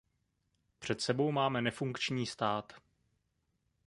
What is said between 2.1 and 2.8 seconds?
stát.